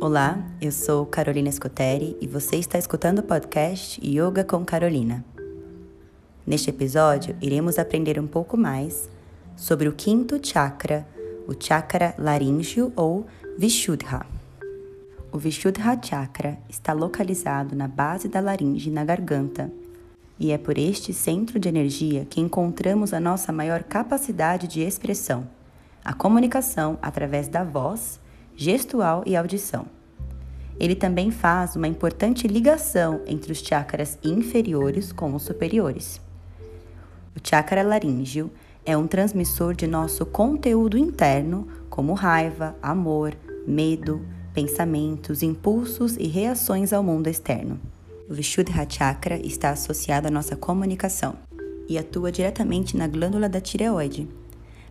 Olá, 0.00 0.38
eu 0.60 0.70
sou 0.70 1.04
Carolina 1.04 1.50
Scoteri 1.50 2.16
e 2.20 2.26
você 2.28 2.54
está 2.54 2.78
escutando 2.78 3.18
o 3.18 3.22
podcast 3.24 4.00
Yoga 4.00 4.44
com 4.44 4.64
Carolina. 4.64 5.24
Neste 6.46 6.70
episódio, 6.70 7.34
iremos 7.42 7.80
aprender 7.80 8.16
um 8.16 8.26
pouco 8.26 8.56
mais 8.56 9.10
sobre 9.56 9.88
o 9.88 9.92
quinto 9.92 10.38
chakra, 10.40 11.04
o 11.48 11.52
chakra 11.58 12.14
laríngeo 12.16 12.92
ou 12.94 13.26
Vishuddha. 13.58 14.24
O 15.32 15.38
Vishuddha 15.38 15.98
chakra 16.00 16.60
está 16.68 16.92
localizado 16.92 17.74
na 17.74 17.88
base 17.88 18.28
da 18.28 18.38
laringe 18.38 18.92
na 18.92 19.04
garganta 19.04 19.68
e 20.38 20.52
é 20.52 20.58
por 20.58 20.78
este 20.78 21.12
centro 21.12 21.58
de 21.58 21.68
energia 21.68 22.24
que 22.24 22.40
encontramos 22.40 23.12
a 23.12 23.18
nossa 23.18 23.50
maior 23.50 23.82
capacidade 23.82 24.68
de 24.68 24.80
expressão, 24.80 25.48
a 26.04 26.12
comunicação 26.12 26.96
através 27.02 27.48
da 27.48 27.64
voz, 27.64 28.20
gestual 28.58 29.22
e 29.24 29.36
audição. 29.36 29.86
Ele 30.80 30.96
também 30.96 31.30
faz 31.30 31.76
uma 31.76 31.86
importante 31.86 32.48
ligação 32.48 33.20
entre 33.24 33.52
os 33.52 33.58
chakras 33.58 34.18
inferiores 34.22 35.12
com 35.12 35.32
os 35.32 35.44
superiores. 35.44 36.20
O 37.36 37.40
chakra 37.42 37.84
laríngeo 37.84 38.50
é 38.84 38.96
um 38.96 39.06
transmissor 39.06 39.74
de 39.74 39.86
nosso 39.86 40.26
conteúdo 40.26 40.98
interno, 40.98 41.68
como 41.88 42.14
raiva, 42.14 42.76
amor, 42.82 43.32
medo, 43.64 44.26
pensamentos, 44.52 45.40
impulsos 45.40 46.16
e 46.16 46.26
reações 46.26 46.92
ao 46.92 47.02
mundo 47.02 47.28
externo. 47.28 47.78
O 48.28 48.34
Vishuddha 48.34 48.84
Chakra 48.88 49.36
está 49.36 49.70
associado 49.70 50.26
à 50.26 50.30
nossa 50.32 50.56
comunicação 50.56 51.36
e 51.88 51.96
atua 51.96 52.32
diretamente 52.32 52.96
na 52.96 53.06
glândula 53.06 53.48
da 53.48 53.60
tireoide. 53.60 54.28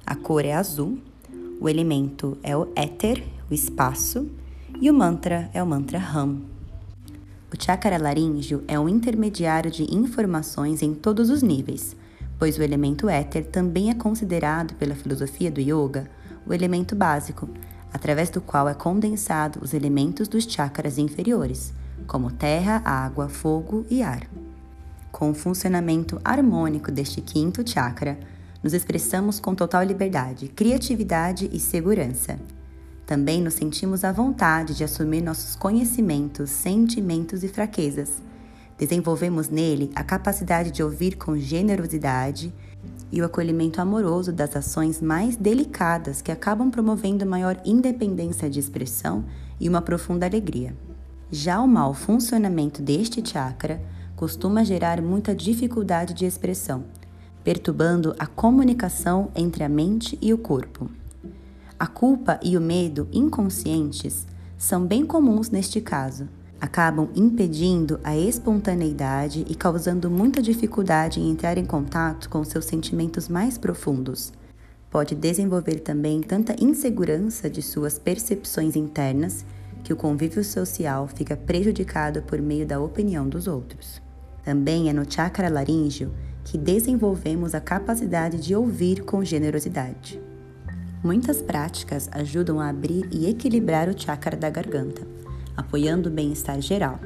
A 0.05 0.15
cor 0.15 0.45
é 0.45 0.53
azul, 0.53 0.99
o 1.59 1.67
elemento 1.67 2.37
é 2.41 2.55
o 2.55 2.69
éter, 2.73 3.23
o 3.49 3.53
espaço, 3.53 4.29
e 4.81 4.89
o 4.89 4.93
mantra 4.93 5.49
é 5.53 5.63
o 5.63 5.67
mantra 5.67 5.97
Ram. 5.97 6.41
O 7.51 7.63
chakra 7.63 7.97
laríngeo 7.97 8.63
é 8.67 8.77
um 8.77 8.89
intermediário 8.89 9.71
de 9.71 9.83
informações 9.95 10.81
em 10.81 10.93
todos 10.93 11.29
os 11.29 11.41
níveis, 11.41 11.95
pois 12.37 12.57
o 12.57 12.61
elemento 12.61 13.07
éter 13.09 13.45
também 13.45 13.89
é 13.89 13.93
considerado 13.93 14.75
pela 14.75 14.95
filosofia 14.95 15.49
do 15.49 15.61
yoga 15.61 16.09
o 16.45 16.53
elemento 16.53 16.95
básico, 16.95 17.49
através 17.93 18.29
do 18.29 18.41
qual 18.41 18.67
é 18.69 18.73
condensado 18.73 19.59
os 19.61 19.73
elementos 19.73 20.27
dos 20.27 20.43
chakras 20.43 20.97
inferiores, 20.97 21.73
como 22.05 22.31
terra, 22.31 22.81
água, 22.85 23.27
fogo 23.27 23.85
e 23.89 24.01
ar. 24.03 24.27
Com 25.11 25.31
o 25.31 25.33
funcionamento 25.33 26.19
harmônico 26.23 26.91
deste 26.91 27.21
quinto 27.21 27.67
chakra, 27.67 28.19
nos 28.61 28.73
expressamos 28.73 29.39
com 29.39 29.55
total 29.55 29.83
liberdade, 29.83 30.47
criatividade 30.49 31.49
e 31.51 31.59
segurança. 31.59 32.37
Também 33.07 33.41
nos 33.41 33.53
sentimos 33.53 34.03
à 34.03 34.11
vontade 34.11 34.75
de 34.75 34.83
assumir 34.83 35.21
nossos 35.21 35.55
conhecimentos, 35.55 36.49
sentimentos 36.49 37.41
e 37.41 37.47
fraquezas. 37.47 38.21
Desenvolvemos 38.77 39.47
nele 39.47 39.89
a 39.95 40.03
capacidade 40.03 40.71
de 40.71 40.83
ouvir 40.83 41.15
com 41.15 41.37
generosidade 41.37 42.53
e 43.09 43.21
o 43.21 43.25
acolhimento 43.25 43.79
amoroso 43.79 44.33
das 44.33 44.57
ações 44.57 45.01
mais 45.01 45.37
delicadas 45.37 46.21
que 46.21 46.33
acabam 46.33 46.69
promovendo 46.69 47.25
maior 47.25 47.57
independência 47.63 48.49
de 48.49 48.59
expressão 48.59 49.23
e 49.57 49.69
uma 49.69 49.81
profunda 49.81 50.25
alegria. 50.25 50.75
Já 51.31 51.61
o 51.61 51.67
mau 51.67 51.93
funcionamento 51.93 52.81
deste 52.81 53.25
chakra 53.25 53.81
costuma 54.17 54.65
gerar 54.65 55.01
muita 55.01 55.33
dificuldade 55.33 56.13
de 56.13 56.25
expressão, 56.25 56.83
perturbando 57.41 58.13
a 58.19 58.27
comunicação 58.27 59.31
entre 59.33 59.63
a 59.63 59.69
mente 59.69 60.19
e 60.21 60.33
o 60.33 60.37
corpo. 60.37 60.89
A 61.79 61.85
culpa 61.85 62.39
e 62.43 62.57
o 62.57 62.61
medo 62.61 63.07
inconscientes 63.13 64.25
são 64.57 64.83
bem 64.83 65.05
comuns 65.05 65.51
neste 65.51 65.79
caso. 65.79 66.27
Acabam 66.59 67.07
impedindo 67.15 67.99
a 68.03 68.17
espontaneidade 68.17 69.45
e 69.47 69.53
causando 69.53 70.09
muita 70.09 70.41
dificuldade 70.41 71.19
em 71.19 71.29
entrar 71.29 71.55
em 71.55 71.65
contato 71.65 72.31
com 72.31 72.43
seus 72.43 72.65
sentimentos 72.65 73.29
mais 73.29 73.59
profundos. 73.59 74.33
Pode 74.89 75.13
desenvolver 75.13 75.79
também 75.81 76.19
tanta 76.21 76.55
insegurança 76.59 77.47
de 77.47 77.61
suas 77.61 77.99
percepções 77.99 78.75
internas 78.75 79.45
que 79.83 79.93
o 79.93 79.95
convívio 79.95 80.43
social 80.43 81.07
fica 81.07 81.37
prejudicado 81.37 82.23
por 82.23 82.41
meio 82.41 82.65
da 82.65 82.79
opinião 82.79 83.29
dos 83.29 83.45
outros. 83.45 84.01
Também 84.43 84.89
é 84.89 84.93
no 84.93 85.05
chakra 85.07 85.47
laríngeo 85.47 86.11
que 86.43 86.57
desenvolvemos 86.57 87.53
a 87.53 87.61
capacidade 87.61 88.39
de 88.39 88.55
ouvir 88.55 89.03
com 89.03 89.23
generosidade. 89.23 90.19
Muitas 91.03 91.41
práticas 91.41 92.09
ajudam 92.11 92.59
a 92.59 92.69
abrir 92.69 93.07
e 93.11 93.27
equilibrar 93.27 93.87
o 93.87 93.99
chakra 93.99 94.35
da 94.35 94.49
garganta, 94.49 95.07
apoiando 95.55 96.09
o 96.09 96.11
bem-estar 96.11 96.59
geral. 96.59 96.99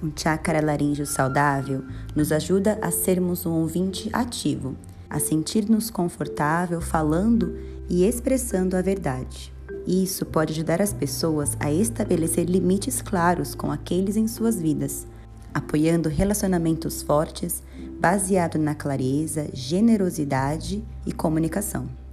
Um 0.00 0.12
chakra 0.14 0.64
laríngeo 0.64 1.04
saudável 1.04 1.82
nos 2.14 2.30
ajuda 2.30 2.78
a 2.80 2.90
sermos 2.90 3.44
um 3.44 3.52
ouvinte 3.52 4.08
ativo, 4.12 4.76
a 5.10 5.18
sentir-nos 5.18 5.90
confortável 5.90 6.80
falando 6.80 7.58
e 7.88 8.04
expressando 8.04 8.76
a 8.76 8.82
verdade. 8.82 9.52
Isso 9.86 10.24
pode 10.24 10.52
ajudar 10.52 10.80
as 10.80 10.92
pessoas 10.92 11.56
a 11.58 11.72
estabelecer 11.72 12.44
limites 12.44 13.02
claros 13.02 13.54
com 13.54 13.72
aqueles 13.72 14.16
em 14.16 14.28
suas 14.28 14.60
vidas, 14.60 15.06
apoiando 15.52 16.08
relacionamentos 16.08 17.02
fortes 17.02 17.62
baseado 17.98 18.56
na 18.58 18.74
clareza, 18.74 19.48
generosidade 19.52 20.84
e 21.04 21.12
comunicação. 21.12 22.05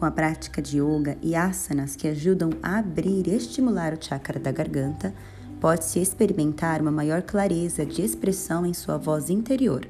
Com 0.00 0.06
a 0.06 0.10
prática 0.10 0.62
de 0.62 0.78
yoga 0.78 1.18
e 1.20 1.36
asanas 1.36 1.94
que 1.94 2.08
ajudam 2.08 2.48
a 2.62 2.78
abrir 2.78 3.28
e 3.28 3.34
estimular 3.36 3.92
o 3.92 4.02
chakra 4.02 4.40
da 4.40 4.50
garganta, 4.50 5.12
pode-se 5.60 5.98
experimentar 5.98 6.80
uma 6.80 6.90
maior 6.90 7.20
clareza 7.20 7.84
de 7.84 8.00
expressão 8.00 8.64
em 8.64 8.72
sua 8.72 8.96
voz 8.96 9.28
interior, 9.28 9.86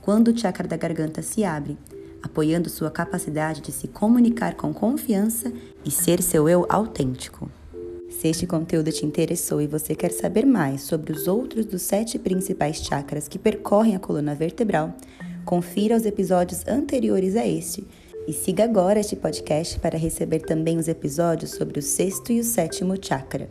quando 0.00 0.32
o 0.32 0.36
chakra 0.36 0.66
da 0.66 0.76
garganta 0.76 1.22
se 1.22 1.44
abre, 1.44 1.78
apoiando 2.20 2.68
sua 2.68 2.90
capacidade 2.90 3.60
de 3.60 3.70
se 3.70 3.86
comunicar 3.86 4.56
com 4.56 4.74
confiança 4.74 5.52
e 5.84 5.92
ser 5.92 6.20
seu 6.20 6.48
eu 6.48 6.66
autêntico. 6.68 7.48
Se 8.10 8.26
este 8.26 8.48
conteúdo 8.48 8.90
te 8.90 9.06
interessou 9.06 9.62
e 9.62 9.68
você 9.68 9.94
quer 9.94 10.10
saber 10.10 10.44
mais 10.44 10.80
sobre 10.80 11.12
os 11.12 11.28
outros 11.28 11.66
dos 11.66 11.82
sete 11.82 12.18
principais 12.18 12.78
chakras 12.78 13.28
que 13.28 13.38
percorrem 13.38 13.94
a 13.94 14.00
coluna 14.00 14.34
vertebral, 14.34 14.92
confira 15.44 15.96
os 15.96 16.04
episódios 16.04 16.66
anteriores 16.66 17.36
a 17.36 17.46
este 17.46 17.86
e 18.26 18.32
siga 18.32 18.64
agora 18.64 19.00
este 19.00 19.16
podcast 19.16 19.78
para 19.80 19.98
receber 19.98 20.40
também 20.40 20.78
os 20.78 20.88
episódios 20.88 21.52
sobre 21.52 21.78
o 21.78 21.82
sexto 21.82 22.32
e 22.32 22.40
o 22.40 22.44
sétimo 22.44 22.94
chakra. 23.00 23.48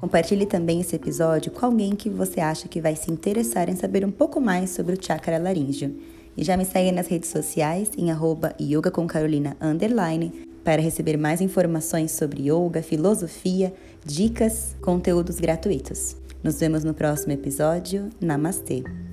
Compartilhe 0.00 0.46
também 0.46 0.80
esse 0.80 0.94
episódio 0.94 1.50
com 1.50 1.66
alguém 1.66 1.96
que 1.96 2.08
você 2.08 2.40
acha 2.40 2.68
que 2.68 2.80
vai 2.80 2.94
se 2.94 3.10
interessar 3.10 3.68
em 3.68 3.76
saber 3.76 4.04
um 4.04 4.10
pouco 4.10 4.40
mais 4.40 4.70
sobre 4.70 4.94
o 4.94 5.02
chakra 5.02 5.38
laríngeo. 5.38 5.96
E 6.36 6.44
já 6.44 6.56
me 6.56 6.64
segue 6.64 6.92
nas 6.92 7.08
redes 7.08 7.30
sociais 7.30 7.90
em 7.98 8.10
arroba 8.10 8.54
yoga 8.60 8.90
com 8.90 9.06
Carolina 9.06 9.56
underline 9.60 10.46
para 10.62 10.80
receber 10.80 11.16
mais 11.16 11.40
informações 11.40 12.12
sobre 12.12 12.48
yoga, 12.48 12.82
filosofia, 12.82 13.72
dicas, 14.04 14.76
conteúdos 14.80 15.40
gratuitos. 15.40 16.16
Nos 16.44 16.60
vemos 16.60 16.84
no 16.84 16.94
próximo 16.94 17.32
episódio. 17.32 18.08
Namastê! 18.20 19.07